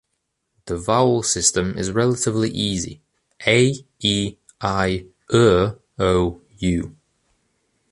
The 0.65 0.79
vowel 0.79 1.21
system 1.21 1.77
is 1.77 1.91
relatively 1.91 2.49
easy: 2.49 3.01
"a", 3.45 3.75
"e", 3.99 4.35
"i", 4.59 5.05
"ə", 5.31 5.75
"o", 5.99 6.41
"u". 6.57 6.95